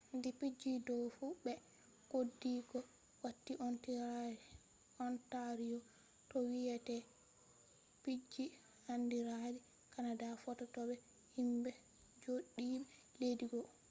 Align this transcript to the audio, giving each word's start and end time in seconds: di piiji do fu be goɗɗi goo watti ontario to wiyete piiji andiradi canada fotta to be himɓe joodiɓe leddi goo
di 0.23 0.29
piiji 0.39 0.71
do 0.87 0.95
fu 1.15 1.25
be 1.43 1.53
goɗɗi 2.11 2.53
goo 2.69 2.85
watti 3.23 3.53
ontario 5.05 5.77
to 6.29 6.37
wiyete 6.49 6.97
piiji 8.01 8.45
andiradi 8.91 9.59
canada 9.93 10.27
fotta 10.43 10.65
to 10.73 10.81
be 10.89 10.95
himɓe 11.35 11.71
joodiɓe 12.21 12.77
leddi 13.19 13.45
goo 13.53 13.67